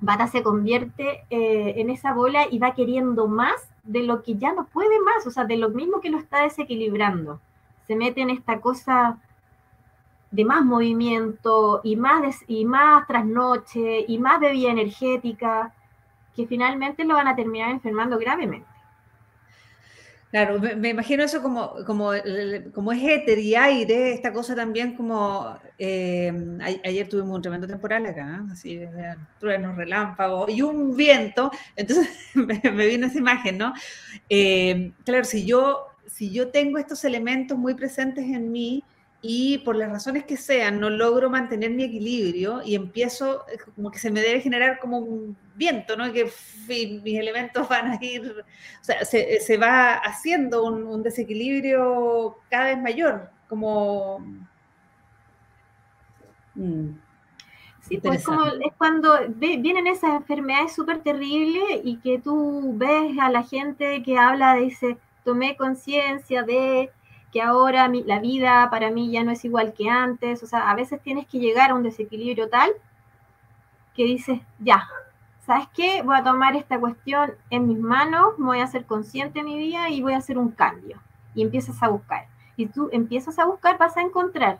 [0.00, 4.52] Bata se convierte eh, en esa bola y va queriendo más de lo que ya
[4.52, 7.40] no puede más, o sea, de lo mismo que lo está desequilibrando.
[7.86, 9.18] Se mete en esta cosa
[10.30, 15.72] de más movimiento y más, y más trasnoche y más bebida energética,
[16.34, 18.75] que finalmente lo van a terminar enfermando gravemente.
[20.36, 22.10] Claro, me, imagino eso como, como,
[22.74, 26.30] como es éter y aire, esta cosa también como, eh,
[26.84, 28.80] ayer tuvimos un tremendo temporal acá, así,
[29.40, 33.72] truenos, relámpagos y un viento, entonces me, vino esa imagen, ¿no?
[34.28, 38.84] Eh, claro, si yo, si yo tengo estos elementos muy presentes en mí,
[39.22, 43.90] y por las razones que sean no logro mantener mi equilibrio y empiezo eh, como
[43.90, 46.12] que se me debe generar como un viento, ¿no?
[46.12, 46.30] Que
[46.68, 48.44] mis elementos van a ir,
[48.80, 54.18] o sea, se, se va haciendo un, desequilibrio cada vez mayor, como...
[56.54, 56.90] Mm,
[57.82, 63.30] sí, pues como es cuando vienen esas enfermedades súper terribles y que tú ves a
[63.30, 66.90] la gente que habla, dice, tomé conciencia de
[67.32, 70.74] que ahora la vida para mí ya no es igual que antes, o sea, a
[70.74, 72.70] veces tienes que llegar a un desequilibrio tal
[73.94, 74.88] que dices, ya,
[75.46, 76.02] ¿sabes qué?
[76.02, 79.88] Voy a tomar esta cuestión en mis manos, voy a ser consciente de mi vida
[79.88, 81.00] y voy a hacer un cambio.
[81.34, 82.26] Y empiezas a buscar.
[82.56, 84.58] Y tú empiezas a buscar, vas a encontrar.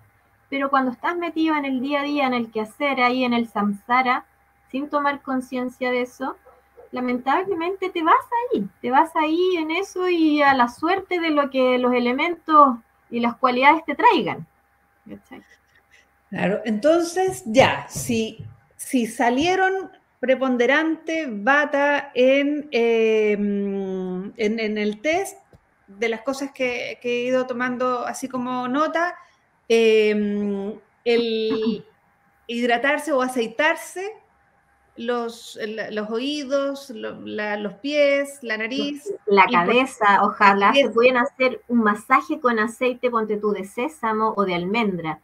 [0.48, 3.48] Pero cuando estás metido en el día a día, en el quehacer, ahí en el
[3.48, 4.24] samsara,
[4.70, 6.36] sin tomar conciencia de eso,
[6.96, 11.50] lamentablemente te vas ahí, te vas ahí en eso y a la suerte de lo
[11.50, 12.78] que los elementos
[13.10, 14.46] y las cualidades te traigan.
[16.30, 25.36] Claro, entonces ya, si, si salieron preponderante bata en, em, en, el test
[25.86, 29.14] de las cosas que, he ido tomando así como nota,
[29.68, 31.84] em, el
[32.46, 34.14] hidratarse o aceitarse
[34.96, 35.58] los,
[35.90, 39.12] los oídos, los pies, la nariz.
[39.26, 44.44] La cabeza, ojalá se pueden hacer un masaje con aceite, ponte tú, de sésamo o
[44.44, 45.20] de almendra.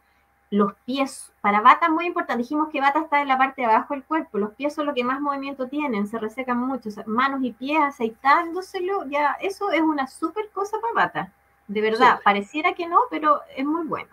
[0.49, 3.95] Los pies, para bata muy importante, dijimos que bata está en la parte de abajo
[3.95, 7.53] del cuerpo, los pies son los que más movimiento tienen, se resecan mucho, manos y
[7.53, 11.33] pies aceitándoselo, ya, eso es una súper cosa para bata.
[11.67, 14.09] De verdad, pareciera que no, pero es muy bueno.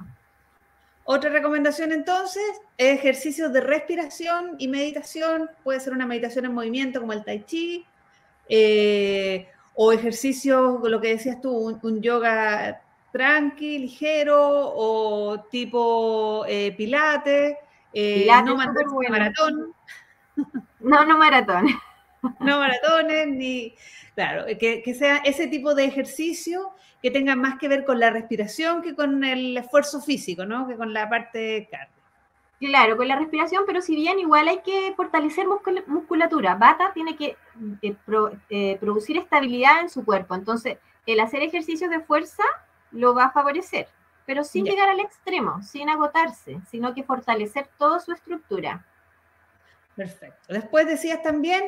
[1.13, 2.45] Otra recomendación entonces,
[2.79, 5.51] ejercicios de respiración y meditación.
[5.65, 7.85] Puede ser una meditación en movimiento como el tai chi,
[8.49, 11.51] eh, o ejercicios, lo que decías tú,
[11.83, 17.57] un, yoga tranqui, ligero, o tipo eh, pilates,
[17.93, 19.75] eh, no maratón.
[20.79, 21.67] No, no maratón.
[22.39, 23.75] no maratones, ni...
[24.15, 28.11] Claro, que, que sea ese tipo de ejercicio que tengan más que ver con la
[28.11, 30.67] respiración que con el esfuerzo físico, ¿no?
[30.69, 31.95] Que con la parte cardio.
[32.59, 35.47] Claro, con la respiración, pero si bien igual hay que fortalecer
[35.87, 37.35] musculatura, Bata tiene que
[37.81, 37.97] eh,
[38.51, 42.43] eh, producir estabilidad en su cuerpo, entonces el hacer ejercicios de fuerza
[42.91, 43.89] lo va a favorecer,
[44.27, 44.73] pero sin Ya.
[44.73, 48.85] llegar al extremo, sin agotarse, sino que fortalecer toda su estructura.
[49.97, 50.53] Perfecto.
[50.53, 51.63] Después decías también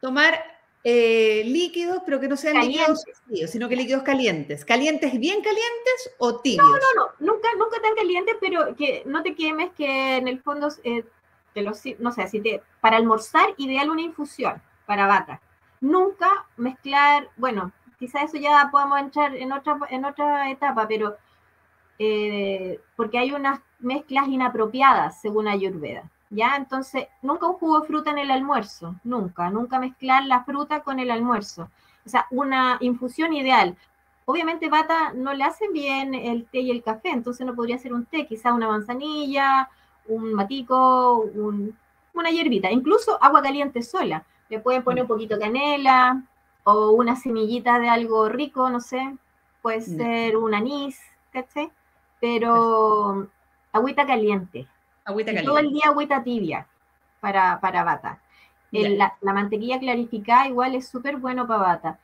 [0.00, 0.42] tomar
[0.84, 3.22] eh, líquidos, pero que no sean líquidos Calientes.
[3.26, 4.64] fríos, sino que líquidos calientes.
[4.64, 6.64] ¿Calientes bien calientes o tibios?
[6.66, 10.68] No, no, nunca, nunca tan caliente, pero que no te quemes, que en el fondo,
[10.84, 11.04] eh,
[11.54, 15.40] te lo si- no sé, si te, para almorzar, ideal una infusión para bata.
[15.80, 21.16] Nunca mezclar, bueno, quizás eso ya podamos entrar en otra, en otra etapa, pero
[21.98, 26.04] eh, porque hay unas mezclas inapropiadas según Ayurveda.
[26.30, 26.56] ¿Ya?
[26.56, 30.98] Entonces, nunca un jugo de fruta en el almuerzo, nunca, nunca mezclar la fruta con
[31.00, 31.70] el almuerzo.
[32.04, 33.76] O sea, una infusión ideal.
[34.26, 37.94] Obviamente, bata no le hace bien el té y el café, entonces no podría ser
[37.94, 39.70] un té, quizá una manzanilla,
[40.06, 41.76] un matico, un-
[42.14, 44.24] una hierbita, incluso agua caliente sola.
[44.50, 46.22] Le pueden poner un poquito de canela
[46.64, 49.16] o una semillita de algo rico, no sé,
[49.62, 49.86] puede Ya.
[49.86, 50.98] ser un anís,
[51.32, 51.70] ¿cachai?
[52.20, 53.28] Pero
[53.72, 54.66] agüita caliente.
[55.08, 55.48] Agüita caliente.
[55.48, 56.66] todo el día agüita tibia
[57.20, 58.20] para, para bata.
[58.70, 61.98] El- la, la mantequilla clarificada igual es súper bueno para bata.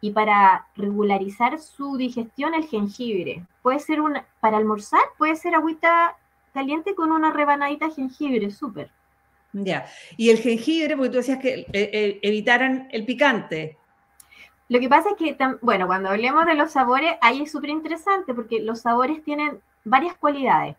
[0.00, 3.42] Y para regularizar su digestión, el jengibre.
[3.62, 6.16] Puede ser una, para almorzar, puede ser agüita
[6.54, 8.90] caliente con una rebanadita de jengibre, súper.
[9.52, 9.86] Ya.
[10.16, 13.76] Y el jengibre, porque tú decías que eh, eh, evitaran el picante.
[14.68, 18.34] Lo que pasa es que, bueno, cuando hablemos de los sabores, ahí es súper interesante
[18.34, 20.76] porque los sabores tienen varias cualidades.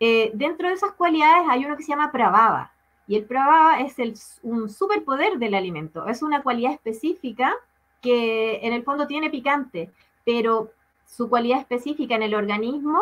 [0.00, 2.72] Eh, dentro de esas cualidades hay uno que se llama pravava.
[3.06, 6.06] Y el pravava es el, un superpoder del alimento.
[6.06, 7.54] Es una cualidad específica
[8.00, 9.90] que en el fondo tiene picante,
[10.24, 10.70] pero
[11.06, 13.00] su cualidad específica en el organismo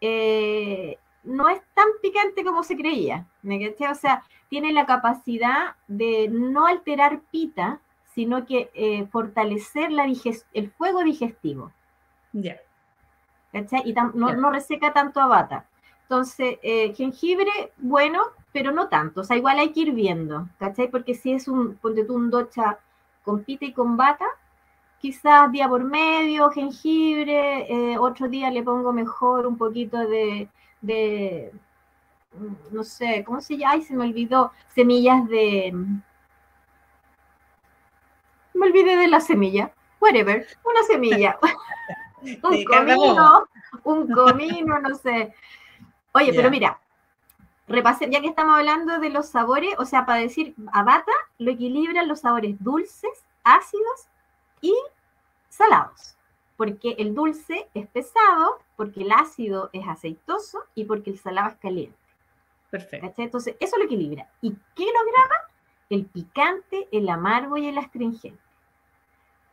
[0.00, 3.26] eh, no es tan picante como se creía.
[3.42, 3.74] ¿me?
[3.90, 7.80] O sea, tiene la capacidad de no alterar pita,
[8.14, 10.06] sino que eh, fortalecer la
[10.54, 11.72] el fuego digestivo.
[12.32, 12.56] Ya.
[13.84, 15.66] Y no, no reseca tanto a bata.
[16.08, 19.22] Entonces, eh, jengibre, bueno, pero no tanto.
[19.22, 20.88] O sea, igual hay que ir viendo, ¿cachai?
[20.88, 22.78] Porque si es un, ponte tú un docha
[23.24, 24.24] con pita y con bata,
[25.00, 30.48] quizás día por medio, jengibre, eh, otro día le pongo mejor un poquito de,
[30.80, 31.52] de,
[32.34, 33.72] mm, no sé, ¿cómo se llama?
[33.74, 35.72] Ay, se me olvidó, semillas de...
[38.54, 39.72] Me olvidé de la semilla.
[40.00, 41.38] Whatever, una semilla.
[42.42, 43.48] un comino,
[43.84, 45.34] un comino, no sé.
[46.16, 46.80] Oye, pero mira,
[47.68, 51.50] repase, ya que estamos hablando de los sabores, o sea, para decir a bata, lo
[51.50, 54.06] equilibran los sabores dulces, ácidos
[54.60, 54.74] y
[55.48, 56.16] salados.
[56.56, 61.56] Porque el dulce es pesado, porque el ácido es aceitoso y porque el salado es
[61.56, 61.96] caliente.
[62.70, 63.06] Perfecto.
[63.08, 63.24] ¿cachai?
[63.26, 64.26] Entonces, eso lo equilibra.
[64.40, 65.34] ¿Y qué lo graba?
[65.90, 68.40] El picante, el amargo y el astringente.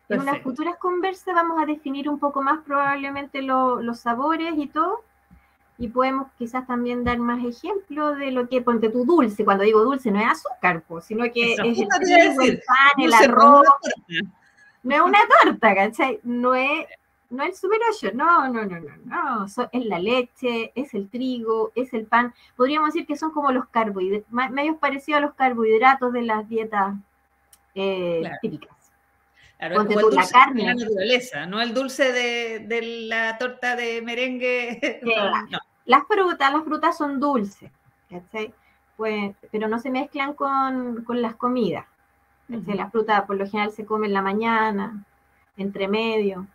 [0.09, 4.67] En unas futuras conversas vamos a definir un poco más probablemente lo- los sabores y
[4.67, 5.03] todo.
[5.77, 9.43] Y podemos quizás también dar más ejemplos de lo que ponte tu dulce.
[9.43, 13.03] Cuando digo dulce no es azúcar, pues, sino que Eso, es el, trigo, el pan,
[13.03, 13.65] el arroz.
[14.83, 16.19] no es una torta, ¿cachai?
[16.23, 16.85] No es,
[17.31, 17.79] no es el super
[18.13, 19.47] no, no, no, no, no.
[19.49, 22.33] So- es la leche, es el trigo, es el pan.
[22.55, 26.93] Podríamos decir que son como los carbohidratos, medios parecidos a los carbohidratos de las dietas
[27.73, 28.35] eh, Claro.
[28.41, 28.82] típicas.
[29.63, 30.63] Claro, Ponte como el tú la dulce de carne.
[30.65, 34.99] la naturaleza, no el dulce de, de la torta de merengue.
[35.03, 35.59] No, no.
[35.85, 37.71] Las frutas, las frutas son dulces,
[38.09, 38.53] ¿cachai?
[38.97, 41.85] Pues, pero no se mezclan con, con las comidas.
[42.49, 42.61] ¿cachai?
[42.61, 42.73] Ujú.
[42.75, 45.05] La fruta por lo general se come en la mañana,
[45.55, 46.45] entre medio.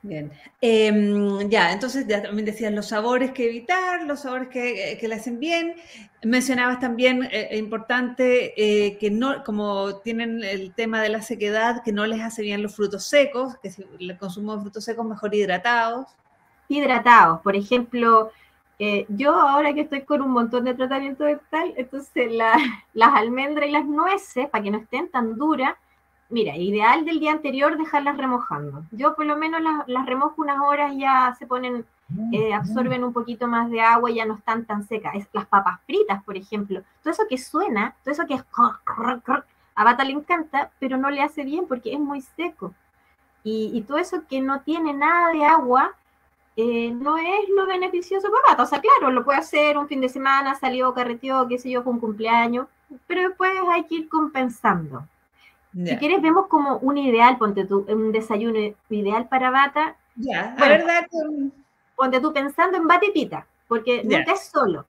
[0.00, 0.30] Bien.
[0.60, 5.16] Em, ya, entonces ya también decías los sabores que evitar, los sabores que, que le
[5.16, 5.74] hacen bien.
[6.22, 8.54] Mencionabas también, eh, importante,
[8.86, 12.62] eh, que no, como tienen el tema de la sequedad, que no les hace bien
[12.62, 16.06] los frutos secos, que si el consumo de frutos secos mejor hidratados.
[16.68, 17.40] hidratados.
[17.40, 18.30] Por ejemplo,
[18.78, 22.52] eh, yo ahora que estoy con un montón de tratamiento dental, entonces la-
[22.94, 25.74] las almendras y las nueces, para que no estén tan duras,
[26.30, 28.84] mira, ideal del día anterior dejarlas remojando.
[28.92, 31.84] Yo por lo menos las, las remojo unas horas, ya se ponen,
[32.32, 35.14] eh, absorben un poquito más de agua y ya no están tan secas.
[35.14, 38.44] Es, las papas fritas, por ejemplo, todo eso que suena, todo eso que es...
[39.74, 42.74] A Bata le encanta, pero no le hace bien porque es muy seco.
[43.44, 45.94] Y, y todo eso que no tiene nada de agua,
[46.56, 48.64] eh, no es lo beneficioso para Bata.
[48.64, 51.84] O sea, claro, lo puede hacer un fin de semana, salió, carreteó, qué sé yo,
[51.84, 52.66] fue un cumpleaños,
[53.06, 55.04] pero después hay que ir compensando.
[55.74, 58.58] Si quieres, vemos como un ideal, ponte tú, un desayuno
[58.90, 60.74] ideal para Bata, ya, a Bueno.
[60.74, 61.52] ver, date un-
[61.96, 64.18] ponte tú pensando en Bata y Pita, porque Ya.
[64.18, 64.86] nunca es solo.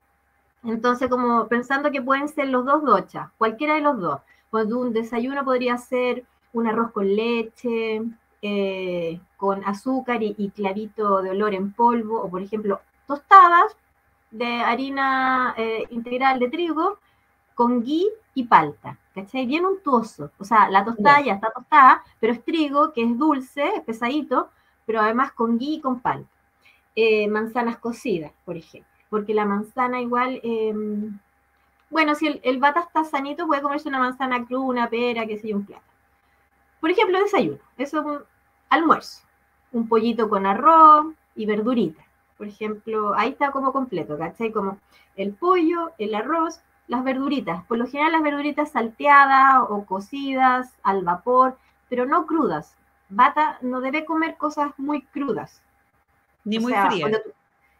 [0.64, 4.20] Entonces, como pensando que pueden ser los dos dochas, cualquiera de los dos.
[4.50, 8.02] Ponte tú, un desayuno podría ser un arroz con leche,
[8.42, 13.76] eh, con azúcar y, y clavito de olor en polvo, o por ejemplo, tostadas
[14.30, 16.98] de harina eh, integral de trigo
[17.60, 19.44] con ghee y palta, ¿cachai?
[19.44, 20.30] Bien untuoso.
[20.38, 24.48] O sea, la tostada ya está tostada, pero es trigo, que es dulce, es pesadito,
[24.86, 26.30] pero además con ghee y con palta.
[26.96, 31.18] Eh, manzanas cocidas, por ejemplo, porque la manzana igual, em,
[31.90, 35.36] bueno, si el, el, bata está sanito, puede comerse una manzana cruda, una pera, qué
[35.36, 35.84] sé yo, un plato.
[36.80, 38.20] Por ejemplo, desayuno, eso es un
[38.70, 39.22] almuerzo,
[39.72, 42.02] un pollito con arroz y verdurita.
[42.38, 44.50] Por ejemplo, ahí está como completo, ¿cachai?
[44.50, 44.78] Como
[45.14, 47.64] el pollo, el arroz, las verduritas.
[47.66, 51.56] Por lo general las verduritas salteadas o cocidas al vapor,
[51.88, 52.74] pero no crudas.
[53.08, 55.62] Bata no debe comer cosas muy crudas.
[56.44, 57.22] Ni muy frías.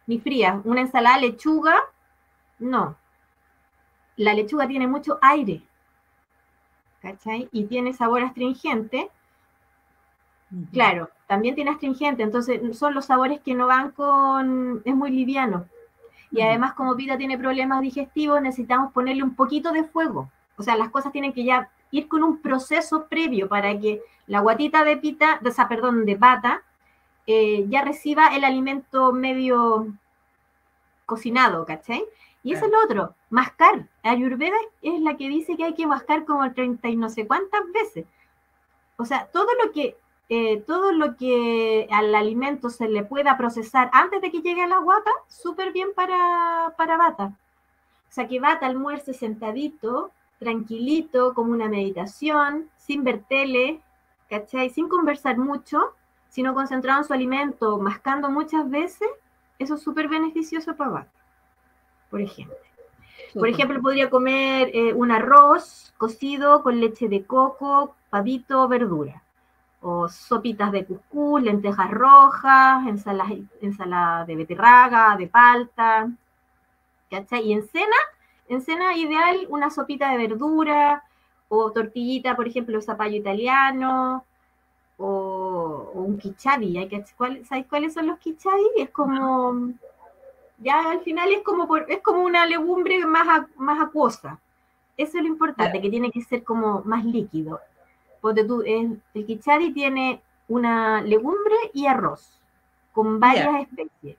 [0.07, 0.61] Ni frías.
[0.63, 1.75] Una ensalada de lechuga,
[2.57, 2.95] no.
[4.15, 5.61] La lechuga tiene mucho aire.
[7.01, 7.49] ¿Cachai?
[7.51, 9.09] Y tiene sabor astringente.
[10.51, 10.71] Uh -huh.
[10.71, 14.81] Claro, también tiene astringente, entonces son los sabores que no van con...
[14.85, 15.65] es muy liviano.
[16.31, 20.31] Y además, como Pita tiene problemas digestivos, necesitamos ponerle un poquito de fuego.
[20.57, 24.39] O sea, las cosas tienen que ya ir con un proceso previo para que la
[24.39, 26.63] guatita de Pita, de, o sea, perdón, de Pata,
[27.27, 29.87] eh, ya reciba el alimento medio
[31.05, 32.05] cocinado, ¿cachai?
[32.43, 33.87] Y eso es lo otro, mascar.
[34.01, 37.61] Ayurveda es la que dice que hay que mascar como 30 y no sé cuántas
[37.71, 38.05] veces.
[38.97, 39.97] O sea, todo lo que
[40.33, 44.67] eh, todo lo que al alimento se le pueda procesar antes de que llegue a
[44.67, 47.33] la guata, súper bien para, para Bata.
[48.09, 53.81] O sea, que Bata almuerce sentadito, tranquilito, como una meditación, sin ver tele,
[54.29, 54.69] ¿cachai?
[54.69, 55.95] Sin conversar mucho,
[56.29, 59.09] sino concentrado en su alimento, mascando muchas veces,
[59.59, 61.11] eso es súper beneficioso para Bata,
[62.09, 62.55] por ejemplo.
[63.33, 69.21] Por ejemplo, podría comer eh, un arroz cocido con leche de coco, pavito, verdura
[69.81, 76.09] o sopitas de cuscús, lentejas rojas, ensalada, ensalada de beterraga, de palta,
[77.09, 77.47] ¿cachai?
[77.47, 77.95] Y en cena,
[78.47, 81.03] en cena ideal una sopita de verdura
[81.49, 84.23] o tortillita, por ejemplo, zapallo italiano
[84.97, 86.87] o, o un quichabi.
[87.17, 88.63] ¿Cuál, ¿Sabéis cuáles son los quichabi?
[88.77, 89.71] Es como,
[90.59, 94.39] ya al final es como, por, es como una legumbre más, más acuosa.
[94.95, 97.59] Eso es lo importante, que tiene que ser como más líquido
[98.21, 102.39] porque tú, el, el kichari tiene una legumbre y arroz
[102.91, 103.61] con varias yeah.
[103.61, 104.17] especies.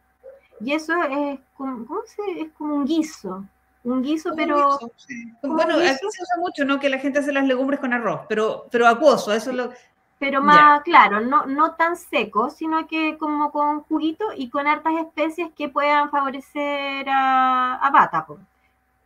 [0.61, 3.45] Y eso es como, ¿cómo se, es como un guiso.
[3.85, 4.79] Un guiso, un pero.
[4.79, 5.33] Guiso, sí.
[5.43, 5.93] Bueno, guiso.
[5.93, 6.79] aquí se usa mucho, ¿no?
[6.79, 9.73] Que la gente hace las legumbres con arroz, pero, pero acuoso, eso es lo.
[10.19, 10.83] Pero más, yeah.
[10.85, 15.69] claro, no, no tan seco, sino que como con juguito y con hartas especies que
[15.69, 18.25] puedan favorecer a, a bata.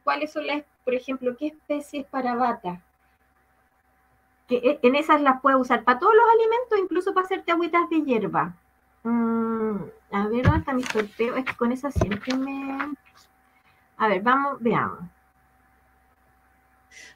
[0.05, 2.83] ¿Cuáles son las, por ejemplo, qué especies para bata?
[4.47, 7.89] Que e, en esas las puedes usar para todos los alimentos, incluso para hacerte agüitas
[7.91, 8.55] de hierba.
[9.03, 9.77] Mm,
[10.13, 11.37] a ver, ¿dónde está mi sorteo?
[11.37, 12.95] Es que con esas siempre me...
[13.99, 15.01] A ver, vamos, veamos.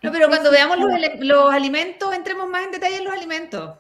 [0.03, 3.77] No, pero cuando veamos los, los, alimentos, entremos más en detalle en los alimentos.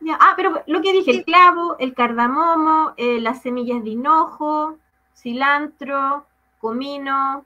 [0.00, 4.78] Ya, ah, pero lo que dije, el clavo, el cardamomo, eh, las semillas de hinojo,
[5.16, 6.26] cilantro,
[6.58, 7.44] comino,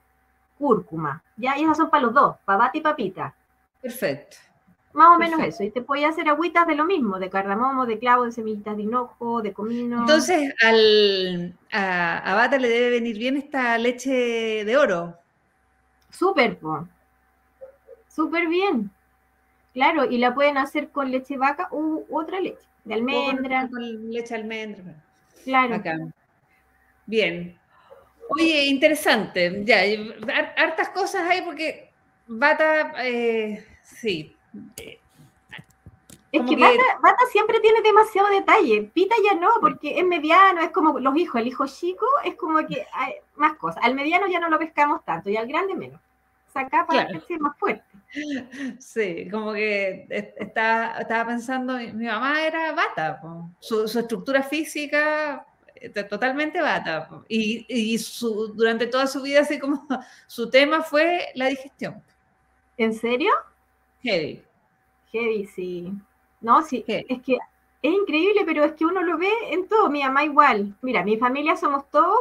[0.58, 1.22] cúrcuma.
[1.36, 3.34] Ya, y esas son para los dos, para bata y papita.
[3.80, 4.36] Perfecto.
[4.92, 5.62] Más o menos Perfecto.
[5.62, 5.64] eso.
[5.64, 8.82] Y te podía hacer agüitas de lo mismo, de cardamomo, de clavo, de semillitas de
[8.82, 10.00] hinojo, de comino.
[10.00, 15.16] Entonces, al, a, a Bata le debe venir bien esta leche de oro.
[16.10, 16.58] Súper,
[18.06, 18.90] súper bien.
[19.72, 23.68] Claro, y la pueden hacer con leche vaca u otra leche, de almendra.
[23.70, 24.94] Con, leche de almendra.
[25.44, 25.76] Claro.
[25.76, 25.98] Acá.
[27.06, 27.58] Bien.
[28.28, 29.64] Oye, interesante.
[29.64, 29.80] Ya,
[30.56, 31.90] hartas cosas ahí porque
[32.26, 34.36] Bata, eh, sí,
[36.32, 36.56] es que, que...
[36.56, 38.90] Bata, Bata, siempre tiene demasiado detalle.
[38.94, 41.40] Pita ya no, porque es mediano, es como los hijos.
[41.40, 43.84] El hijo chico es como que hay más cosas.
[43.84, 46.00] Al mediano ya no lo pescamos tanto y al grande menos.
[46.52, 47.26] Saca para claro.
[47.26, 47.84] ser más fuerte.
[48.78, 53.22] Sí, como que está, estaba pensando, mi mamá era bata,
[53.58, 55.46] su, su, estructura física
[56.10, 57.08] totalmente bata.
[57.28, 59.86] Y, y su, durante toda su vida, así como
[60.26, 62.02] su tema fue la digestión.
[62.76, 63.32] ¿En serio?
[64.02, 64.42] Heavy.
[65.12, 65.92] Heavy, sí.
[66.40, 67.06] No, sí, Heavy.
[67.08, 67.38] es que
[67.82, 69.90] es increíble, pero es que uno lo ve en todo.
[69.90, 70.74] Mi mamá igual.
[70.82, 72.20] Mira, mi familia somos todos,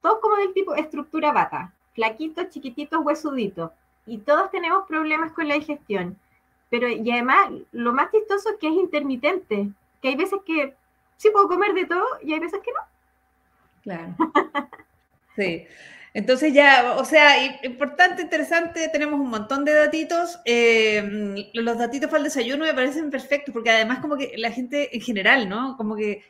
[0.00, 1.72] todos como del tipo estructura bata.
[1.94, 3.70] Flaquitos, chiquititos, huesuditos.
[4.06, 6.18] Y todos tenemos problemas con la digestión.
[6.70, 9.68] Pero, y además, lo más chistoso es que es intermitente.
[10.02, 10.74] Que hay veces que
[11.16, 12.80] sí puedo comer de todo y hay veces que no.
[13.82, 14.14] Claro.
[15.36, 15.66] sí.
[16.14, 20.38] Entonces ya, o sea, importante, interesante, tenemos un montón de datitos.
[20.44, 24.94] Eh, los datitos para el desayuno me parecen perfectos, porque además como que la gente
[24.94, 25.76] en general, ¿no?
[25.76, 26.22] Como que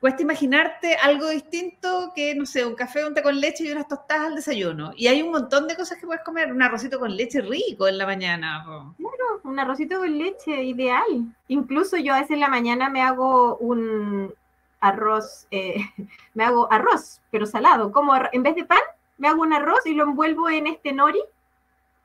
[0.00, 3.86] cuesta imaginarte algo distinto que, no sé, un café, un té con leche y unas
[3.86, 4.92] tostadas al desayuno.
[4.96, 7.96] Y hay un montón de cosas que puedes comer, un arrocito con leche rico en
[7.98, 8.64] la mañana.
[8.64, 11.32] Claro, un arrocito con leche, ideal.
[11.46, 14.34] Incluso yo a veces en la mañana me hago un
[14.80, 15.76] arroz, eh,
[16.34, 18.80] me hago arroz, pero salado, como en vez de pan,
[19.18, 21.20] me hago un arroz y lo envuelvo en este nori.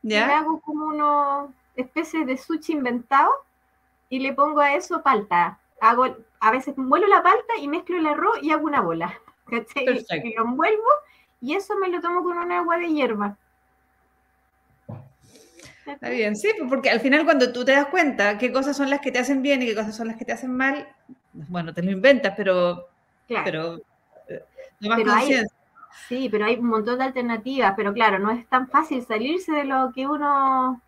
[0.05, 0.28] ¿Ya?
[0.28, 1.47] me hago como una
[1.78, 3.32] especie de sushi inventado
[4.09, 5.59] y le pongo a eso palta.
[5.80, 9.18] Hago, a veces envuelvo la palta y mezclo el arroz y hago una bola.
[10.24, 10.88] Y lo envuelvo
[11.41, 13.38] y eso me lo tomo con un agua de hierba.
[15.86, 18.89] Está bien, sí, pues, porque al final cuando tú te das cuenta qué cosas son
[18.89, 20.88] las que te hacen bien y qué cosas son las que te hacen mal,
[21.34, 22.88] bueno, te lo inventas, pero,
[23.28, 23.43] claro.
[23.45, 23.78] pero
[24.30, 24.43] eh,
[24.80, 25.62] no más conciencia.
[26.08, 29.64] Sí, pero hay un montón de alternativas, pero claro, no es tan fácil salirse de
[29.66, 30.82] lo que uno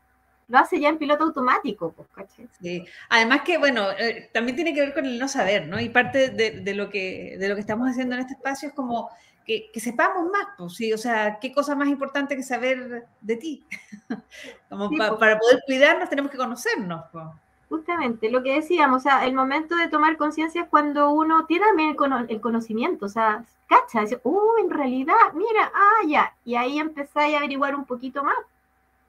[0.47, 2.27] lo hace ya en piloto automático, pues,
[2.61, 5.79] Sí, además que, bueno, eh, también tiene que ver con el no saber, ¿no?
[5.79, 9.09] Y parte de, lo que, de lo que estamos haciendo en este espacio es como
[9.45, 13.65] que, sepamos más, pues, sí, o sea, qué cosa más importante que saber de ti.
[14.69, 15.11] como pues.
[15.13, 17.25] para poder cuidarnos tenemos que conocernos, pues.
[17.69, 21.65] Justamente, lo que decíamos, o sea, el momento de tomar conciencia es cuando uno tiene
[21.65, 21.95] también
[22.29, 27.33] el conocimiento, o sea, cacha, dice, oh, en realidad, mira, ah, ya, y ahí empezáis
[27.33, 28.37] a averiguar un poquito más.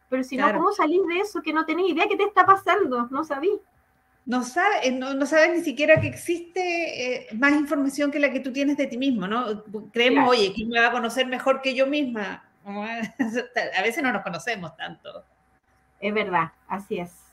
[0.09, 3.09] Pero si no, ¿cómo salís de eso que no tenés idea qué te está pasando?
[3.11, 3.61] No sabí.
[4.25, 8.53] No, sabes, no, sabes ni siquiera que existe eh, más información que la que tú
[8.53, 9.63] tienes de ti mismo, ¿no?
[9.93, 12.43] Creemos, oye, ¿quién me va a conocer mejor que yo misma?
[12.67, 15.25] A veces no nos conocemos tanto.
[16.01, 17.26] Es verdad, así es.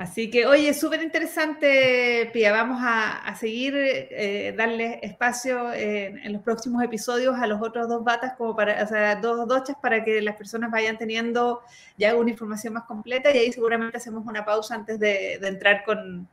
[0.00, 2.52] Así que, oye, súper interesante, Pia.
[2.52, 8.32] Vamos a, seguir, eh, darle espacio en, los próximos episodios a los otros dos batas,
[8.38, 11.60] como para, o sea, dos dochas, para que las personas vayan teniendo
[11.98, 13.30] ya una información más completa.
[13.30, 16.26] Y ahí seguramente hacemos una pausa antes de, entrar con,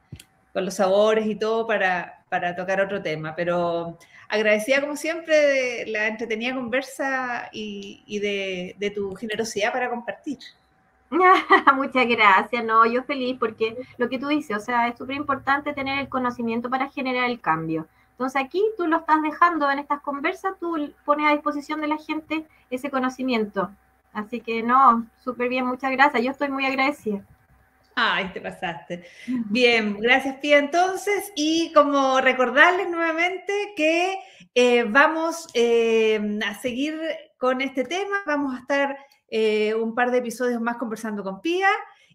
[0.53, 2.23] los sabores y todo para,
[2.55, 3.35] tocar otro tema.
[3.35, 3.97] Pero
[4.29, 10.37] agradecida, como siempre, de la entretenida conversa y, de tu generosidad para compartir.
[11.75, 15.73] Muchas gracias, no, yo feliz porque lo que tú dices, o sea, es súper importante
[15.73, 17.87] tener el conocimiento para generar el cambio.
[18.11, 21.97] Entonces aquí tú lo estás dejando en estas conversas, tú pones a disposición de la
[21.97, 23.69] gente ese conocimiento.
[24.11, 27.23] Así que no, súper bien, muchas gracias, yo estoy muy agradecida.
[27.99, 29.07] Ay, te pasaste.
[29.49, 31.31] Bien, gracias Pía entonces.
[31.35, 34.19] Y como recordarles nuevamente que
[34.53, 36.99] eh, vamos eh, a seguir
[37.39, 38.97] con este tema, vamos a estar
[39.29, 41.69] eh, un par de episodios más conversando con Pía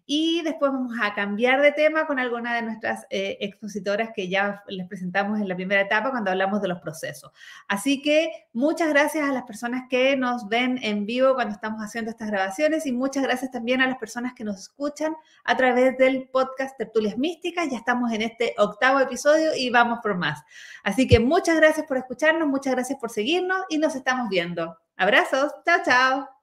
[0.05, 4.63] y después vamos a cambiar de tema con alguna de nuestras eh, expositoras que ya
[4.67, 7.31] les presentamos en la primera etapa cuando hablamos de los procesos.
[7.67, 12.11] Así que muchas gracias a las personas que nos ven en vivo cuando estamos haciendo
[12.11, 16.27] estas grabaciones y muchas gracias también a las personas que nos escuchan a través del
[16.27, 17.69] podcast Tertulias Místicas.
[17.71, 20.43] Ya estamos en este octavo episodio y vamos por más.
[20.83, 24.77] Así que muchas gracias por escucharnos, muchas gracias por seguirnos y nos estamos viendo.
[24.97, 26.42] Abrazos, chao, chao.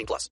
[0.00, 0.28] 18 plus.